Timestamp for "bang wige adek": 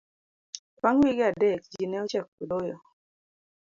0.81-1.61